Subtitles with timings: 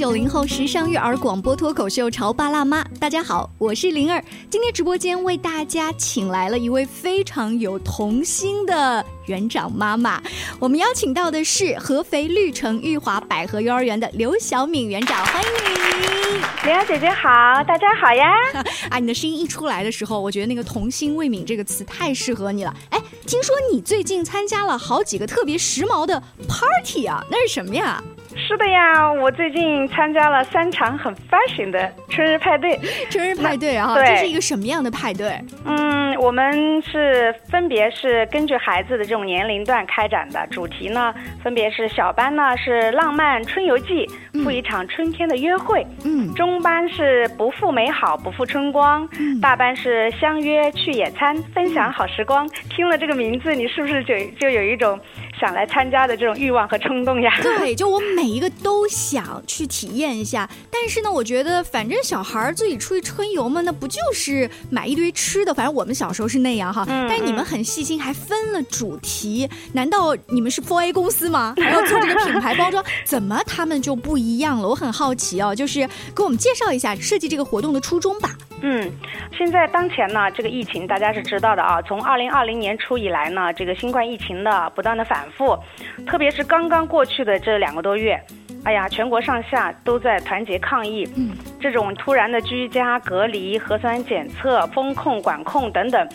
[0.00, 4.24] 九零后时尚育儿广播脱口秀《潮爸辣妈》，大家好，我是灵儿。
[4.48, 10.18] 今天直播间为大家请来了一位非常有童心的园长妈妈，
[10.58, 17.28] 我们邀请到的是合肥绿城玉华百合幼儿园的刘小敏园长，欢迎你，灵儿姐姐好，
[17.64, 18.26] 大家好呀！
[18.88, 22.74] 啊，你的声音一出来的时候，我觉得那个童心未泯这个词太适合你了。
[22.88, 28.02] 哎，听说你最近参加了好几个特别时髦的 party 啊，那是什么呀？
[28.36, 32.78] 是的呀，我最近参加了三场很 fashion 的春日派对。
[33.10, 35.38] 春日派对啊，对这是一个什么样的派对？
[35.64, 44.06] 嗯，我们是分别是根据孩子的这种年龄段开展的，主题呢分别是小班呢是浪漫春游记，
[44.44, 49.06] 赴一场春天的约会；嗯，中班是不负美好不负春光；
[49.40, 52.48] 大班是相约去野餐，分享好时光。
[52.68, 54.98] 听了这个名字，你是不是就就有一种
[55.40, 57.32] 想来参加的这种欲望和冲动呀？
[57.42, 65.54] 对，就我每一个都想去体验一下，但是呢，我觉得反正小孩儿自己出去春游嘛，那不就是买一堆吃的？
[65.54, 66.84] 反正我们小时候是那样哈。
[66.88, 71.54] 嗯但是你们很细心，还分了主题，难道你们是 f o r A 公司吗？
[71.56, 72.84] 还要做这个品牌包装？
[73.04, 74.68] 怎么他们就不一样了？
[74.68, 78.36] 我很好奇哦，就是给我们介绍一下设计这个活动的初衷吧。
[78.62, 78.90] 嗯，
[79.32, 81.80] 现在当前呢，这个疫情大家是知道的啊。
[81.82, 85.58] 从二零二零年初以来呢，这个新冠疫情的不断的反复，
[86.06, 88.20] 特别是刚刚过去的这两个多月，
[88.64, 91.08] 哎呀，全国上下都在团结抗疫。
[91.16, 96.08] 嗯，这种突然的居家隔离、核酸检测、风控管控等等，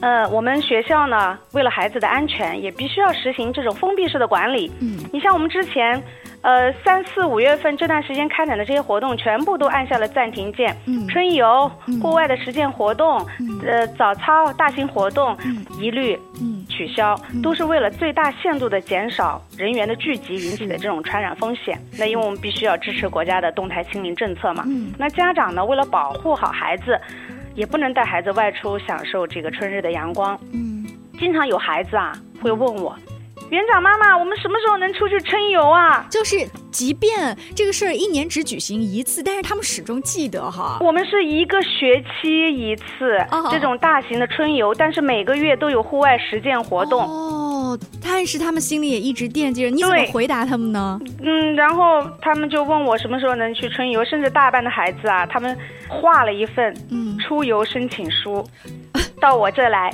[0.00, 4.72] 呃，我们学校呢，为了孩子的安全，也必须要实行这种封闭式的管理。
[4.80, 6.02] 嗯，你像我们之前。
[6.42, 10.76] 呃，三四五月份这段时间开展的这些活动，全部都按下了暂停键。
[10.86, 13.24] 嗯春游、户外的实践活动，
[13.64, 15.36] 呃，早操、大型活动，
[15.78, 21.78] 一律嗯取消，都是为了最大限度的减少人员的聚集引起的这种传染风险。
[21.96, 24.64] 那因为我们必须要支持国家的动态清零政策嘛。
[24.66, 27.00] 嗯那家长呢，为了保护好孩子，
[27.54, 30.36] 也不能带孩子外出享受这个春日的阳光。
[30.52, 30.84] 嗯，
[31.20, 32.96] 经常有孩子啊会问我，
[33.52, 36.06] 园长妈妈，我们什么时候能出去春游啊？
[36.08, 36.38] 就是
[36.70, 40.78] 即便这个事儿一年只举行一次，但是他们始终记得哈。
[40.80, 47.02] 我们是一个学期一次哦这种大型的春游，但是每个月都有户外实践活动。
[47.02, 50.98] 哦，但是他们心里也一直惦记着，你怎么对回答他们呢？
[51.20, 55.54] 嗯，然后他们就问我什么时候能去春游，甚至大班的孩子啊，他们
[55.90, 58.42] 画了一份嗯，出游申请书，
[59.20, 59.92] 到我这来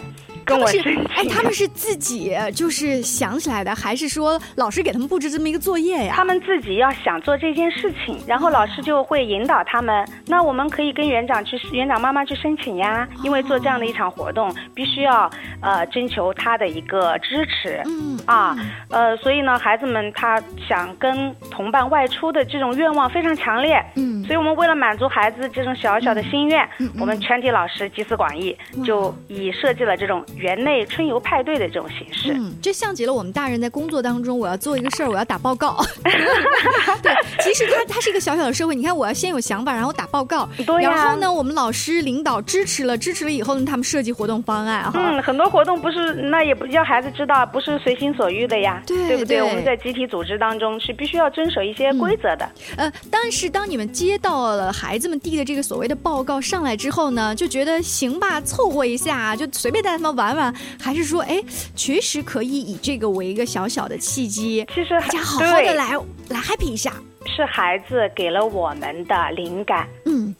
[0.48, 0.66] 跟我。
[1.14, 6.14] 哎，他们是自己就是想起来的，还是说老师给他们布置这么一个作业呀？
[6.16, 10.06] 他们自己要想做这件事情，然后老师就会引导他们。
[10.26, 17.82] 那我们可以跟园长去，园长妈妈去申请呀，因为做这样的一场活动，必须要呃征求他的一个支持。
[17.86, 18.56] 嗯啊，
[18.90, 32.32] 呃，所以呢，孩子们他想跟同伴外出的这种愿望非常强烈，嗯所以我们为了满足孩子这种小小的心愿，嗯嗯我们全体老师集思广益，就以设计了这种园内春游派对的这种形式。
[32.32, 35.84] 嗯，这像极了我们大人在工作当中，我要做一个事儿，我要打报告。
[37.02, 38.74] 对，其实它它是一个小小的社会。
[38.74, 44.92] 你看，我要先有想法，然后打报告，对呀然后呢，我们老师领导支持了，支持了以后呢，他们设计活动方案哈。
[44.94, 49.38] 嗯，很多活动不是，那也不要孩子知道，不是随心所欲的呀，对不对？
[49.38, 52.48] 对我们在集体组织当中是必须要遵守一些规则的。
[52.76, 61.42] 呃，但是当你们接到了孩子们递的这个所谓的报告上来之后呢，就觉得行吧，凑合一下，就随便带他们玩玩，还是说，哎，
[61.74, 65.92] 确实可以以这个为一个小小的契机，其实大家好好的来
[66.28, 66.92] 来 happy 一下。
[67.26, 69.86] 是孩子给了我们的灵感。
[70.06, 70.34] 嗯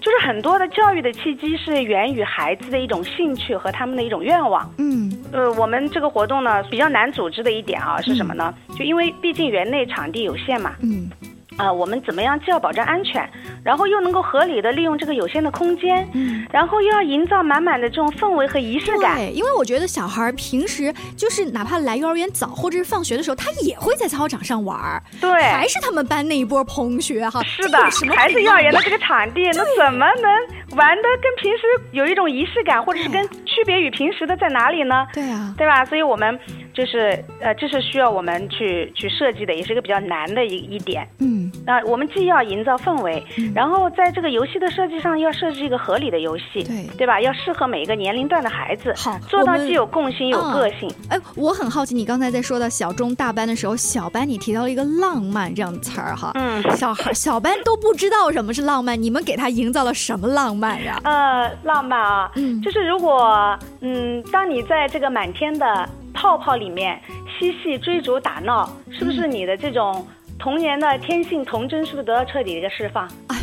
[0.00, 4.70] 就是很多的教育的契机是源于孩子的一种兴趣和他们的一种愿望。
[4.76, 8.52] 嗯呃，我们这个活动呢比较难组织的一点啊是什么呢？
[8.78, 11.08] 就因为毕竟园内场地有限嘛，嗯
[11.56, 13.28] 啊、我们怎么样既要保证安全，
[13.62, 16.46] 然后又能够合理的利用这个有限的空间，嗯。
[16.52, 19.16] 然后又要营造满满的这种氛围和仪式感。
[19.16, 27.42] 对，因为我觉得小孩儿平时就是哪怕来幼儿园早或者是放学的时候，他也会在操场上玩儿，对，还是他们班那一波同学哈。
[27.42, 31.62] 是的这有什么，孩子幼儿园的这个场地，那怎么能玩的跟平时
[31.92, 35.06] 有一种仪式感，或者是跟区别于平时的在哪里呢？
[35.12, 35.84] 对啊，对吧？
[35.84, 36.38] 所以我们
[36.74, 41.08] 就是呃，这是需要我们去去设计的，也是一个比较难的一一点。
[41.20, 47.20] 嗯那、我们既要营造氛围，嗯然后在这个游戏的设计上要设置一个合理的游戏，对对吧？
[47.20, 50.90] 要适合每一个年龄段的孩子，好做到既有共性又有嗯个性。
[51.08, 61.00] 哎，我很好奇，你刚才在说到小中大班的时候，小班你提到了一个浪漫这样的词儿哈，嗯，小孩小班都不知道什么是浪漫，你们给他营造了什么浪漫呀？
[61.04, 66.98] 呃，浪漫啊，嗯就是如果嗯，当你在这个满天的泡泡里面
[67.38, 70.06] 嬉戏追逐打闹，是不是你的这种
[70.38, 73.06] 童年的天性童真是不是得到彻底的一个释放？
[73.28, 73.36] 哎。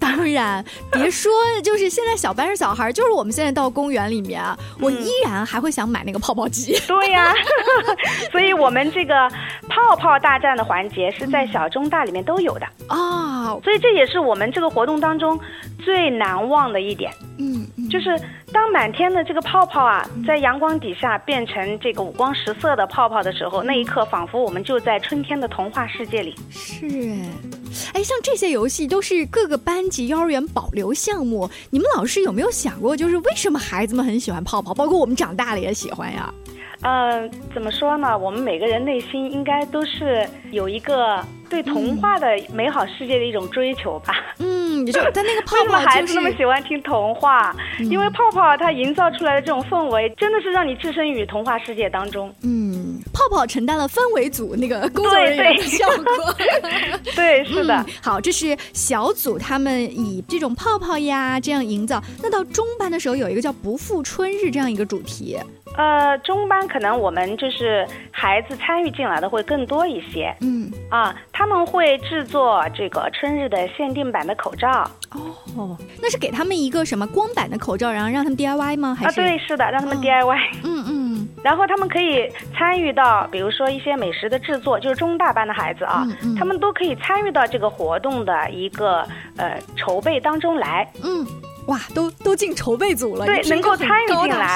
[0.00, 1.32] 当然，别说
[1.64, 4.40] 就是现在小班是小孩，就是我们现在到公园里面，
[4.78, 6.78] 我依然还会想买那个泡泡机。
[6.86, 7.34] 对呀，
[8.30, 9.28] 所以我们这个
[9.68, 13.58] 泡泡大战的环节是在小中大里面都有的啊。
[13.64, 15.40] 所以这也是我们这个活动当中
[15.84, 17.10] 最难忘的一点。
[17.38, 17.53] 嗯，
[17.94, 18.20] 就是
[18.52, 26.34] 当满天的这个泡泡啊，在阳光底下变成这个五光十色的泡泡的时候，那一刻仿佛我们就在春天的童话世界里。
[26.50, 26.88] 是。
[27.92, 31.48] 哎，像这些游戏都是各个班级、幼儿园保留项目。
[31.70, 36.34] 你们老师有没有想过，就是为什么孩子们很喜欢泡泡，包括我们长大了也喜欢呀？
[36.84, 38.16] 嗯，怎么说呢？
[38.16, 44.14] 我们每个人内心应该都是有一个对童话的美好世界的一种追求吧。
[44.38, 47.56] 嗯，你就但那个 泡泡，孩子那么喜欢听童话？
[47.90, 52.30] 因为泡泡它营造出来的这种氛围，真的是让你置身于童话世界当中。
[52.42, 56.34] 嗯，泡泡承担了氛围组那个工作人员的效果。
[57.14, 57.86] 对， 是的。
[58.02, 62.02] 好，这是小组他们以这种泡泡呀这样营造。
[62.22, 65.38] 那到中班的时候，有一个叫“不负春日”这样一个主题。
[65.76, 70.34] 呃，中班可能我们就是孩子参与进来的会更多一些。
[70.40, 74.88] 嗯，啊，他们会制作这个春日的限定版的口罩。
[75.56, 78.94] 哦，那是给他们一个什么光板的口罩，然后让他们 DIY 吗？
[78.94, 79.20] 还是？
[79.20, 80.38] 啊，对，是的，让他们 DIY。
[80.64, 81.28] 嗯嗯。
[81.42, 86.06] 然后他们可以参与到，比如说一些美食的制作，就是中大班的孩子啊，
[86.38, 89.06] 他们都可以参与到这个活动的一个
[89.36, 90.88] 呃筹备当中来。
[91.02, 91.26] 嗯。
[91.66, 94.46] 哇，都都进筹备组了，对，能够参与进来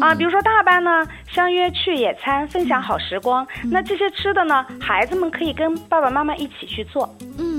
[0.00, 0.14] 啊。
[0.14, 3.46] 比如说大班呢，相约去野餐，分享好时光。
[3.64, 7.08] 那这些吃的呢，孩子们可以跟爸爸妈妈一起去做。
[7.38, 7.55] 嗯。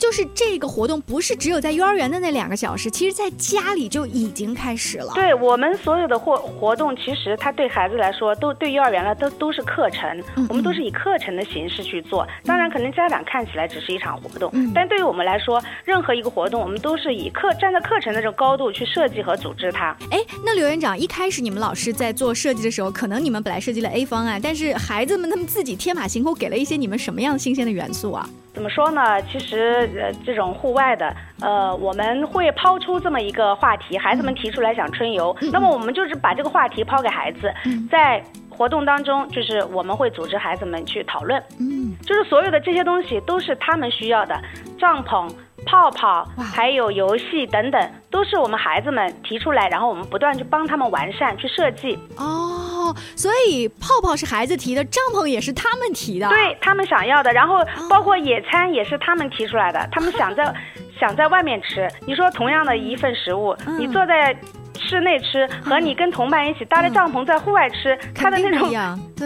[0.00, 5.12] 就是这个活动不是只有在幼儿园的那两个小时，其实在家里就已经开始了。
[5.14, 10.00] 对我们所有的活活动，其实它对孩子来说，都对幼儿园来都都是课程。
[10.48, 12.26] 我们都是以课程的形式去做。
[12.44, 19.94] 当然，可能家长看起来只是一场活动，但对于我们来说，任何一个活动，我们都是以课站在课程的这个高度去设计和组织它。
[20.10, 28.26] 哎，那刘园长一开始你们老师在做设计的时候，可能你们本来设计了 A 方案，但是孩子们他们自己天马行空给了一些你们什么样新鲜的元素啊？
[28.52, 29.22] 怎么说呢？
[29.22, 37.52] 其实呃，这种户外的，呃，我们会抛出这么一个话题，孩子们提出来想春游，那么我们就是把这个话题抛给孩子，
[37.90, 44.38] 在活动当中，就是我们会组织孩子们去讨论，嗯，就是所有的这些东西都是他们需要的，
[44.78, 45.30] 帐篷。
[45.64, 51.98] 泡泡，还有游戏等等，都是我们孩子们提出来，然后我们不断去帮他们完善、去设计。
[52.16, 57.32] 哦，所以泡泡是孩子提的，帐篷也是他们提的，对他们想要的。
[57.32, 60.54] 然后包括野餐也是他们提出来的，他们想在
[60.98, 61.88] 想在外面吃。
[62.06, 64.36] 你说同样的一份食物，你坐在。
[64.80, 68.72] 室内吃和你跟同伴一起搭着帐篷在户外吃，它的那种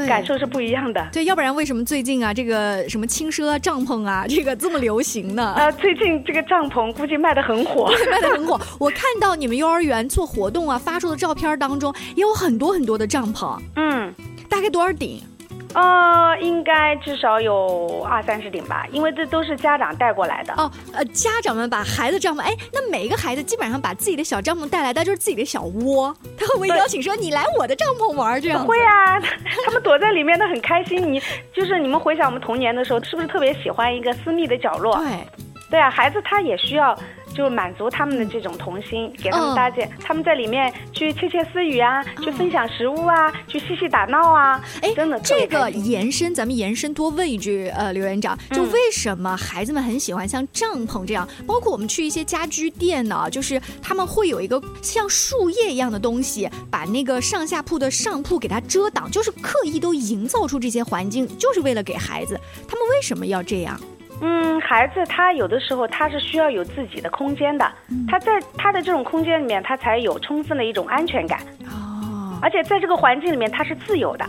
[0.06, 1.06] 感受是不一样的。
[1.12, 5.54] 对，要不然为什么最近啊，这个什么轻奢帐篷啊，这个这么流行呢？
[5.56, 8.60] 呃，最近这个帐篷估计卖的很火， 卖的很火。
[8.78, 13.58] 我看到你们幼儿园做活动啊，发出的照片当中也有很多很多的帐篷。
[13.76, 14.12] 嗯，
[14.48, 15.22] 大概多少顶？
[15.74, 20.54] 呃，应该至少有二三十顶吧，因为这都是家长带过来的。
[20.56, 28.64] 哦，呃，家长们把孩子帐篷，哎，那每一个孩子基本上把自己的小帐篷带来，的就是自己的小窝，他会不会邀请说你来我的帐篷玩这样？
[28.64, 29.20] 会啊，
[29.66, 31.12] 他们躲在里面都很开心。
[31.12, 31.20] 你
[31.52, 34.96] 就是你们回想我们童年的时候，是不是特别喜欢一个私密的角落？
[34.96, 35.26] 对，
[35.70, 36.96] 对啊，孩子他也需要。
[37.34, 44.62] 就满足他们的这种童心，给他们搭建，他们在里面去窃窃私语啊，去分享食物啊，去嬉戏打闹啊。
[44.80, 51.28] 哎，真的，这个延伸，咱们延伸多问一句，呃，刘园长，就为什么孩子们很喜欢像帐篷这样？
[51.46, 62.38] 包括我们去一些家居店呢，就是他们会有一个像树叶一样的东西，把那个上下铺的上铺给它遮挡，就是刻意都营造出这些环境，就是为了给孩子。
[62.68, 63.80] 他们为什么要这样？
[64.20, 67.70] 嗯，孩子他有的时候他是需要有自己的空间的，
[68.08, 71.40] 他在他的这种空间里面，他才有充分的一种安全感。
[71.66, 74.24] 哦，而且在这个环境里面，他是自由的。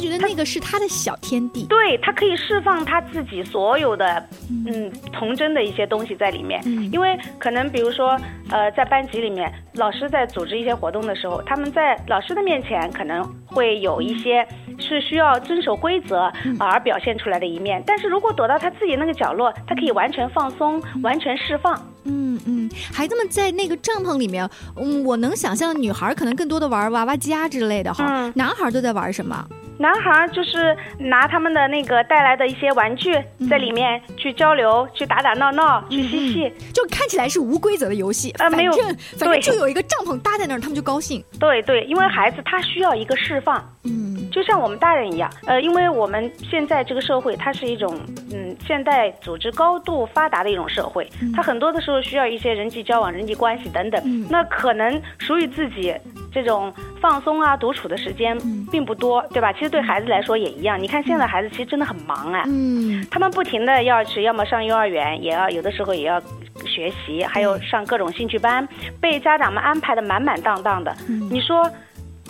[0.00, 4.26] 他觉得那个是他的小天地，对他可以释放他自己所有的
[4.66, 6.58] 嗯童真的一些东西在里面。
[6.90, 14.46] 因为可能比如说呃在班级里面，老师在组织一些活动的时候，他们在老师的面前可能会有一些
[14.78, 17.82] 是需要遵守规则而表现出来的一面。
[17.86, 21.78] 但是如果躲到他自己那个角落，他可以完全放松，完全释放。
[22.04, 29.44] 嗯嗯，孩子们在那个帐篷里面，嗯，我能想象女孩可能更多的玩娃娃家之类的哈，男孩都在玩什么？
[29.78, 33.14] 男孩就是拿他们的那个带来的一些玩具，
[33.48, 38.30] 在里面去交流、去打打闹闹、去嬉戏，就看起来是无规则的游戏。
[38.38, 38.72] 呃，没有，
[39.16, 41.24] 反正就有一个帐篷搭在那儿，他们就高兴。
[41.38, 43.56] 对对，因为孩子他需要一个释放。
[43.84, 44.09] 嗯。
[44.30, 47.98] 就像我们大人一样，呃，因为我们现在这个社会，它是一种
[48.32, 54.26] 嗯现代组织高度发达的一种社会，它很多的时候需要一些人际交往、人际关系等等。
[54.30, 55.94] 那可能属于自己
[56.32, 58.38] 这种放松啊、独处的时间
[58.70, 59.52] 并不多，对吧？
[59.52, 60.80] 其实对孩子来说也一样。
[60.80, 66.20] 你看现在孩子其实真的很忙啊，嗯，他们不停的要去，要么上幼儿园，也要有的时候也要
[66.64, 68.66] 学习，还有上各种兴趣班，
[69.00, 70.94] 被家长们安排的满满当当的。
[71.30, 71.68] 你说？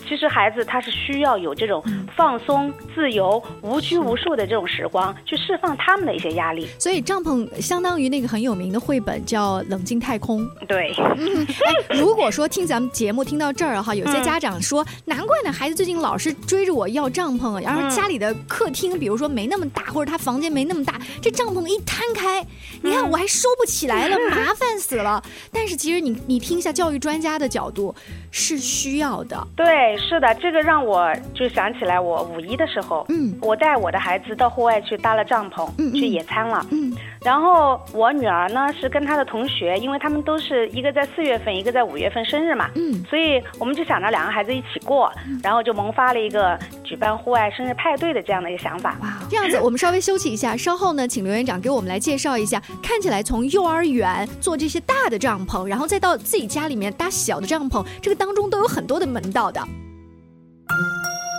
[0.08, 1.82] 其实孩子他是需要有这种
[2.16, 6.68] 放松、自由、无拘无束的这种时光，去释放他们的一些压力。
[6.78, 10.44] 所以帐篷相当于那个很有名的绘本叫《冷静太空》。
[10.66, 22.44] 对， 哎，如果说听咱们节目听到这儿哈，有些家长说，难怪呢，孩子最近老是追着我要帐篷，然后家里的客厅，比如说没那么大，或者他房间没那么大，这帐篷一摊开，
[22.82, 25.22] 你看我还收不起来了， 麻烦死了。
[25.52, 27.94] 但是其实你你听一下教育专家的角度，
[28.30, 29.46] 是需要的。
[29.56, 29.89] 对。
[29.96, 36.92] 是的，这个让我就想起来，我五一的时候，嗯，我带我的孩子到户外去搭了帐篷，嗯，去野餐了，嗯，
[37.22, 45.10] 然后我女儿呢是跟她的同学，因为他们都是一个在四月份，一个在五月份生日嘛，嗯，所以我们就想着两个孩子一起过，
[45.42, 48.96] 然后就萌发了一个举办户外生日派对的这样的一个想法。
[49.00, 59.60] 哇，这样子，我们稍微休息一下，稍后呢，请刘园长给我们来介绍一下，看起来从幼儿园做这些大的帐篷，然后再到自己家里面搭小的帐篷，这个当中都有很多的门道的。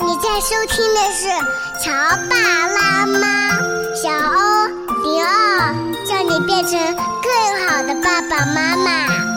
[0.05, 1.27] 你在收听的是
[1.81, 1.91] 《乔
[2.29, 2.35] 爸
[2.67, 3.57] 拉妈》，
[3.95, 4.67] 小欧
[5.03, 5.73] 迪奥，
[6.05, 6.77] 叫你变成
[7.21, 7.31] 更
[7.67, 9.30] 好的爸爸妈妈。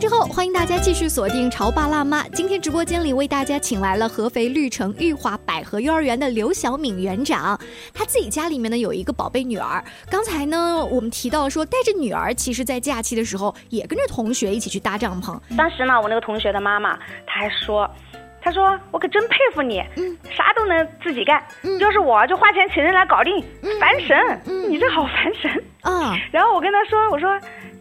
[0.00, 2.22] 之后，欢迎大家继续锁定《潮爸辣妈》。
[2.30, 7.58] 今天直播间里为大家请来了合肥绿城玉华百合幼儿园的刘小敏园长，
[7.92, 9.82] 她自己家里面呢有一个宝贝女儿。
[10.10, 15.38] 刚才呢，我们提到说带着女儿，其实在假期的时候也跟着同学一起去搭帐篷。
[15.54, 16.96] 当时呢，我那个同学的妈妈，
[17.26, 17.88] 她还说，
[18.40, 23.44] 她说我可真佩服你，嗯，啥都能自己干，嗯，要是我就花钱请人来搞定，
[23.78, 26.16] 烦神，嗯，你这好烦神啊。
[26.32, 27.28] 然后我跟她说，我说。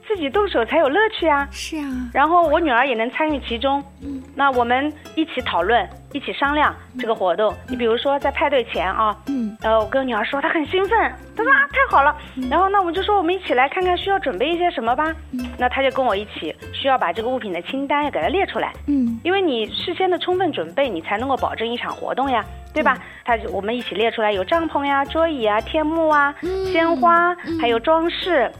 [0.09, 1.47] 自己动手才有乐趣啊！
[1.51, 3.81] 是啊，然后我女儿也能参与其中。
[4.01, 7.53] 嗯，那我们一起讨论，一起商量这个活动。
[7.67, 10.97] 你比如说在派对前啊，嗯，呃，我跟女儿说，她很兴奋，
[11.37, 12.17] 她说啊，太好了。
[12.49, 15.13] 然后那我们就说，我们一起来看看需要准备一些什么吧。
[15.59, 18.73] 那她就跟我一起，需要把这个物品的清单要给她列出来。
[18.87, 22.97] 嗯，因为你事先的充分准备，你才能够保证一场活动呀，对吧？
[23.23, 26.33] 她我们一起列出来，有帐篷呀、桌椅啊、天幕啊、
[26.73, 28.51] 鲜花，还有装饰。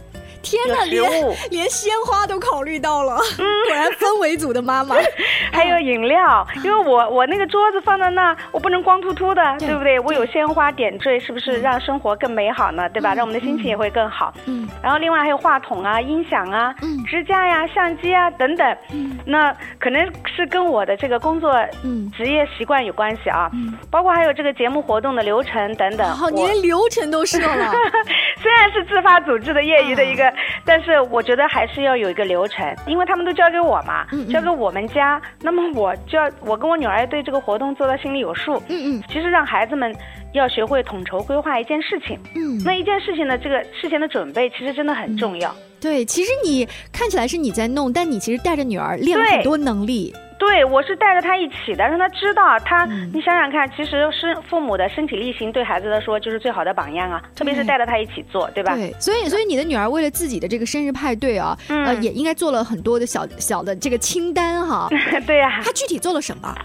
[0.42, 1.12] 天哪，连
[1.52, 4.96] 连鲜花都考虑到了，嗯果然氛围组的妈妈。
[5.52, 10.00] 还有饮料，因为我我那个桌子放在那，我不能光秃秃的，对不对？
[10.00, 12.88] 我有鲜花点缀，是不是让生活更美好呢？
[12.90, 13.14] 对吧？
[13.14, 14.34] 让我们的心情也会更好。
[14.46, 14.68] 嗯。
[14.82, 16.74] 然后另外还有话筒啊、音响啊、
[17.08, 18.78] 支架呀、相机啊等等。
[18.94, 19.18] 嗯。
[19.26, 20.02] 那可能
[20.36, 21.54] 是跟我的这个工作、
[21.84, 23.50] 嗯职业习惯有关系啊。
[23.54, 23.78] 嗯。
[23.92, 26.08] 包括还有这个节目活动的流程等等。
[26.16, 27.72] 好，你连流程都设了。
[28.42, 30.29] 虽然是自发组织的业余的一个。
[30.66, 38.58] 但是我觉得还是要有一个流程，因为他们都交给我嘛，交给我们家，那么我就要我跟我女儿对这个活动做到心里有数。
[38.68, 39.96] 嗯嗯，其实让孩子们
[40.34, 42.20] 要学会统筹规划一件事情。
[42.36, 45.54] 嗯，那一件事情的这个事前的准备，其实真的很重要。
[45.82, 50.14] 对，其实你看起来是你在弄，但你其实带着女儿练了很多能力。
[50.40, 52.86] 对，我是带着他一起的，让他知道他。
[53.14, 58.74] 你想想看，其实是父母的身体力行对孩子来说就是最好的榜样啊，特别是带着他一起做，对吧？
[58.74, 64.88] 对，所以所以你的女儿为了自己的这个生日派对啊，呃，也应该做了很多的小小的这个清单哈。
[65.28, 65.62] 对呀。
[65.62, 66.56] 她具体做了什么？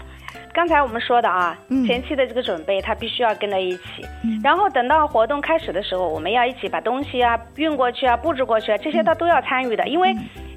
[0.53, 1.53] 刚才我们说的啊，
[1.85, 4.05] 前期的这个准备，他必须要跟在一起。
[4.41, 10.15] 然后等到活动开始的时候，我们要一起把东西啊运过去啊，布置过去啊，这些他都要参与的，因为。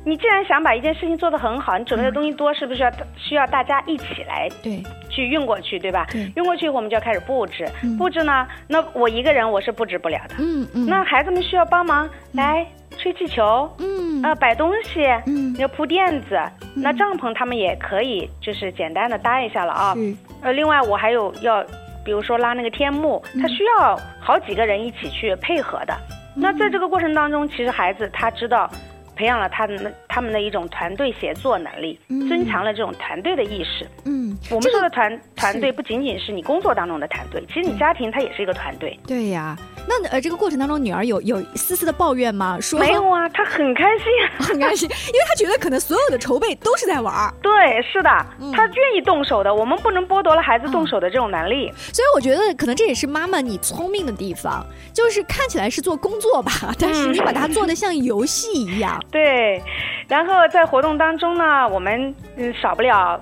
[0.08, 6.06] 你既然想把一件事情做得很好，你准备的东西多，是不是要需要大家一起来对去运过去，对吧？
[6.34, 7.68] 运过去以后，我们就要开始布置。
[7.98, 10.36] 布置呢，那我一个人我是布置不了的。
[10.38, 10.86] 嗯嗯。
[10.86, 16.40] 那孩子们需要帮忙，来吹气球，嗯，呃，摆东西，嗯，要铺垫子。
[16.74, 19.92] 那帐篷他们也可以，就是简单的搭一下了啊。
[19.94, 20.16] 嗯。
[20.40, 21.62] 呃，另外我还有要，
[22.02, 25.94] 比如说拉那个天幕，他需要好几个人一起去配合的。
[26.34, 28.70] 那在这个过程当中，其实孩子他知道。
[29.18, 31.98] 培养了他们他们的一种团队协作能力，
[32.28, 33.84] 增强了这种团队的意识。
[34.04, 38.96] 嗯，我们说的团团队不仅仅是你工作当中的团队，其实你家庭它也是一个团队。
[39.06, 39.56] 对呀，
[39.88, 42.58] 那呃这个过程当中，女儿有有丝丝的抱怨吗？
[42.60, 44.06] 说没有啊，她很开心，
[44.38, 47.34] 很开心，因为她觉得可能所有的筹备都是在玩儿。
[47.42, 48.10] 对，是的，
[48.54, 51.72] 她愿意动手的，我们不能剥夺了孩子动手的这种能力。
[51.92, 59.02] 所以我觉得可能这也是妈妈你聪明的地方，就是看起来是做工作吧，但是你把它做的像游戏一样。
[59.10, 59.60] 对，
[60.08, 63.20] 然后在活动当中呢，我们嗯少不了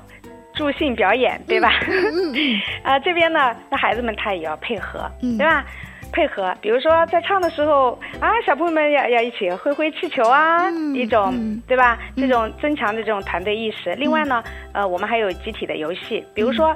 [0.55, 1.71] 助兴表演，对吧？
[1.89, 5.65] 嗯嗯 啊，这边呢，那孩子们他也要配合，嗯对吧？
[6.13, 11.99] 配合，比如说在唱的时候啊，小朋友们要要一起挥挥气球啊，嗯一种、嗯对吧？
[12.17, 13.95] 这种增强的这种团队意识。
[13.97, 16.75] 另外呢，呃，我们还有集体的游戏，比如说。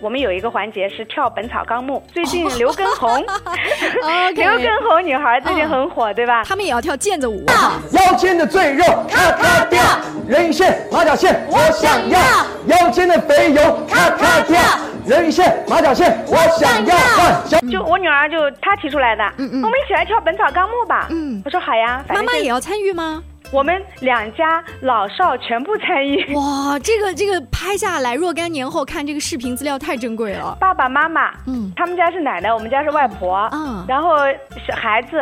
[0.00, 3.24] 我们有一个环节是跳《本草纲目》， 最近刘畊宏，
[4.34, 6.42] 刘畊宏女孩最近很火，对吧？
[6.44, 7.80] 他们也要跳毽子舞哈。
[7.92, 9.80] 腰间的赘肉咔咔掉，
[10.28, 12.18] 人鱼线、马甲线我想要，
[12.66, 14.60] 腰间的肥油咔咔掉，
[15.06, 16.96] 人鱼线、马甲线我想要。
[16.96, 21.06] 换就我女儿就她提出来的，嗯嗯我们一起来跳《本草纲目》吧。
[21.10, 23.22] 嗯我说好呀，妈妈也要参与吗？
[23.52, 26.34] 我们两家老少全部参与。
[26.34, 30.56] 哇，这个这个拍下来，若干年后看这个视频资料太珍贵了。
[30.58, 34.16] 爸爸妈妈，嗯他们家是奶奶，我们家是外婆，嗯然后
[34.66, 35.20] 小孩子。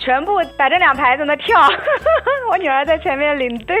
[0.00, 1.60] 全部摆着两排在那跳，
[2.50, 3.76] 我女儿在前面领队。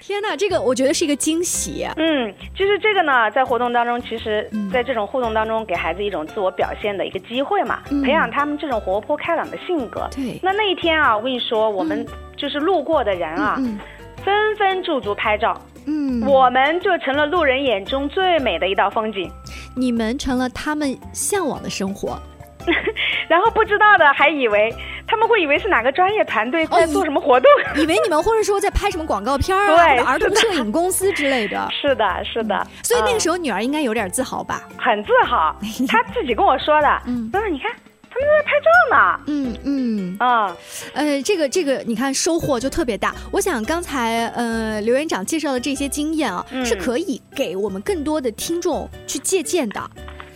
[0.00, 1.84] 天哪，这个我觉得是一个惊喜。
[1.96, 10.08] 嗯，就是这个呢，在活动当中，其实嗯在这种互动当中，给孩子一种自我表现的一个机会嘛，嗯培养他们这种活泼开朗的性格。
[10.14, 12.06] 对那那一天啊，我跟你说，我们
[12.40, 13.78] 就是路过的人啊，嗯
[14.24, 19.30] 纷纷驻足拍照，嗯，我们就成了路人眼中最美的一道风景。
[19.76, 22.20] 你们成了他们向往的生活。
[23.26, 24.72] 然后不知道的还以为
[25.06, 27.48] 他们会以为是哪个专业团队在哦做什么活动。
[27.76, 31.66] 以为你们或者说在拍什么广告片儿啊，对或者儿童摄影公司之类的。
[31.72, 32.66] 是的，是的。
[32.82, 34.68] 所以那个嗯时候女儿应该有点自豪吧？
[34.76, 35.56] 很自豪，
[35.88, 37.02] 她自己跟我说的。
[37.06, 37.72] 嗯嗯，你看
[38.20, 39.20] 他们在拍照呢。
[39.26, 40.56] 嗯嗯，啊，
[40.92, 43.14] 呃，这个这个，你看收获就特别大。
[43.30, 49.90] 我想刚才呃刘院长介绍的这些经验啊，嗯是可以给我们更多的听众去借鉴的。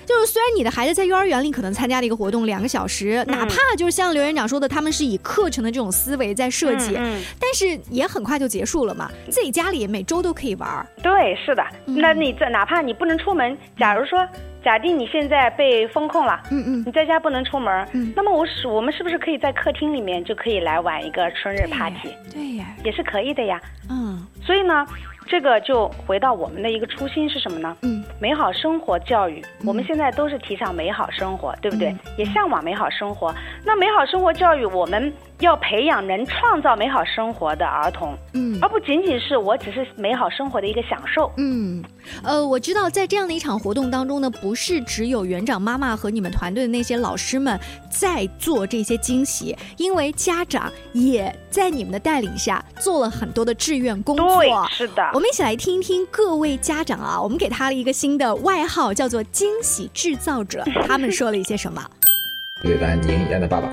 [0.06, 9.10] 就是虽然你的孩子在幼儿园里可能参加了一个活动两个小时，哪怕就是像刘园长说的，他们是以课程的这种思维在设计，嗯嗯但是也很快就结束了嘛。
[9.30, 10.86] 自己家里每周都可以玩儿。
[11.02, 11.64] 对，是的。
[11.86, 14.26] 嗯那你在哪怕你不能出门，假如说
[14.64, 16.40] 假定你现在被封控了。
[16.50, 23.60] 嗯嗯你在家不能出门，嗯那么我是我们是不是可以在客厅里面就可以来玩一个春日 party，对呀，也是可以的呀。
[23.90, 24.86] 嗯所以呢，
[25.26, 27.76] 这个就回到我们的一个初心是什么呢？
[27.82, 31.88] 嗯美好生活教育，我们现在都是提倡美好生活，对不对？
[31.88, 33.34] 嗯也向往美好生活。
[33.64, 41.30] 那美好生活教育，我们要培养能创造美好生活的儿童，嗯而不仅仅是我只是美好生活的一个享受。
[41.36, 41.82] 嗯，
[42.22, 47.58] 呃，我知道在这样的一场活动当中呢，不是只有园长妈妈和你们团队的那些老师们
[47.90, 54.38] 在做这些惊喜，因为家长也在你们的带领下做了很多的志愿工作。
[54.38, 55.20] 对，是的我。
[55.20, 61.82] 们一起来听一听各位家长啊，我们给他了一个新的外号，叫做“惊喜制造者”，他们说了一些什么？
[62.62, 63.68] 对待您一样的爸爸，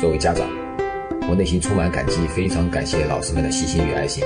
[0.00, 0.46] 作为家长，
[1.30, 4.24] 我内心充满感激，非常感谢老师们的细心与爱心。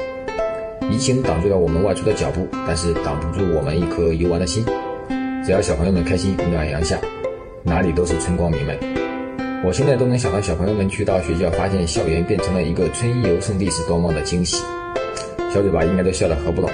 [0.91, 4.65] 疫情挡住了我们外出的脚步，但是挡不住我们一颗游玩的心。
[5.45, 6.99] 只要小朋友们开心，暖阳下，
[7.63, 8.79] 哪里都是春光明媚。
[9.63, 14.65] 我现在都能想到小朋友们去到学校，发现校园变成了一个春游圣地，是多么的惊喜。
[15.53, 16.71] 小嘴巴应该都笑得合不拢。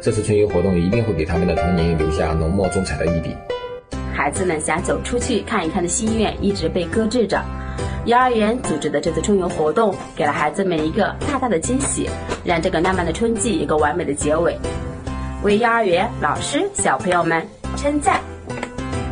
[0.00, 3.34] 这次春游活动一定会给他们的童年留下浓墨重彩的一笔。
[4.18, 7.40] 孩子们想走出去看一看的心愿一直被搁置着。
[8.04, 12.10] 幼儿园组织的这次春游活动，给了孩子们一个大大的惊喜，
[12.44, 14.58] 让这个浪漫的春季有个完美的结尾。
[15.44, 18.20] 为幼儿园老师、小朋友们称赞。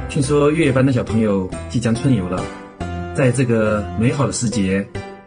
[0.09, 2.43] 听说月月班的小朋友即将春游了，
[3.15, 4.85] 在这个美好的时节，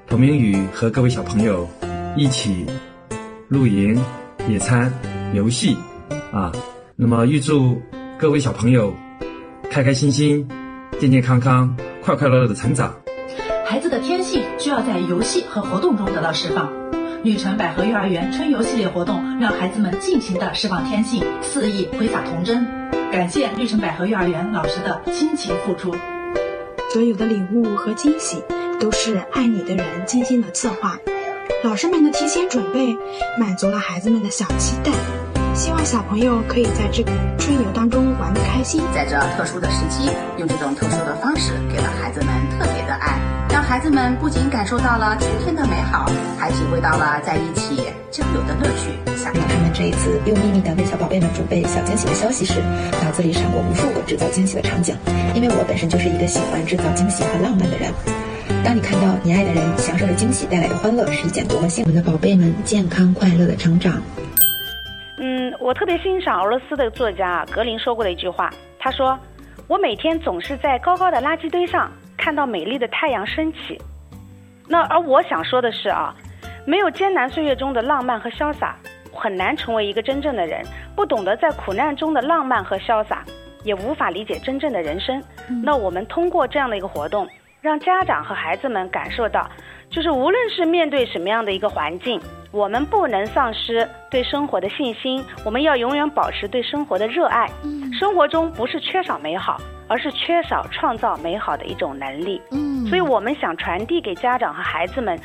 [0.07, 1.65] 童明宇和各位小朋友
[2.17, 2.65] 一起
[3.47, 3.97] 露营、
[4.45, 4.91] 野餐、
[5.33, 5.77] 游戏
[6.33, 6.51] 啊。
[6.97, 7.81] 那么预祝
[8.17, 8.93] 各位小朋友
[9.71, 10.47] 开开心心、
[10.99, 12.91] 健健康康、快快乐乐的成长。
[13.63, 16.67] 孩子的天性需要在游戏和活动中得到释放。
[17.23, 22.65] 绿城百合幼儿园春游系列活动，让孩子们尽情的释放天性，肆意挥洒童真。
[23.11, 25.95] 感谢绿城百合幼儿园老师的辛勤付出。
[26.91, 28.43] 所有的礼物和惊喜
[28.79, 30.97] 都是爱你的人精心的策划，
[31.63, 32.97] 老师们的提前准备
[33.39, 34.91] 满足了孩子们的小期待。
[35.53, 38.08] 希望小朋友可以在这个春游当中
[38.59, 38.81] 开心。
[38.93, 42.27] 在这特殊的时期，用这种特殊的方式，给了孩子们
[42.59, 43.17] 特别的爱，
[43.49, 47.77] 让孩子们不仅感受到了春天的美好，还体会到了在一起
[48.11, 48.91] 交友的乐趣。
[49.07, 52.59] 老师们这一次又秘密的为小宝贝们准备小惊喜的消息时，
[53.01, 54.93] 脑子里闪过无数个制造惊喜的场景。
[55.33, 57.93] 因为我本身就是一个喜欢制造惊喜和浪漫的人。
[58.65, 64.01] 当你看到你爱的人享受着惊喜带来的欢乐，是一件多么幸福的宝贝们健康快乐的成长。
[65.69, 69.17] 嗯，我特别欣赏俄罗斯的作家格林说过的一句话，他说
[69.69, 73.79] ：“我每天总是在高高的垃圾堆上看到美丽的太阳升起。”
[74.67, 76.15] 那而我想说的是啊，
[76.65, 78.75] 没有艰难岁月中的浪漫和潇洒，
[79.13, 80.65] 很难成为一个真正的人。
[80.95, 83.23] 不懂得在苦难中的浪漫和潇洒，
[83.63, 85.23] 也无法理解真正的人生。
[85.63, 87.27] 那我们通过这样的一个活动，
[87.61, 89.47] 让家长和孩子们感受到，
[89.91, 92.19] 就是无论是面对什么样的一个环境，
[92.51, 97.47] 我们不能丧失对生活的信心，我们要永远保持对生活的热爱。
[97.99, 102.41] 生活中不是缺少美好，而是缺少创造美好的一种能力。
[102.51, 105.19] 嗯所以我们想传递给家长和孩子们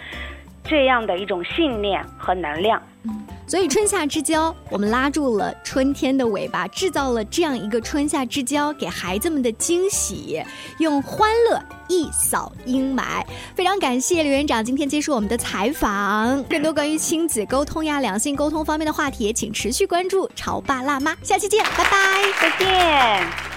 [0.62, 2.82] 这样的一种信念和能量。
[3.46, 10.42] 所以春夏之交，我们拉住了春天的尾巴，制造了这样一个春夏之交给孩子们的惊喜，
[10.78, 13.24] 用欢乐一扫阴霾。
[13.54, 16.42] 非常感谢刘园长今天接受我们的采访。
[16.44, 23.53] 更多关于亲子沟通呀、两性沟通方面的话题，请持续关注《潮爸辣妈》，下期见，拜拜，再见。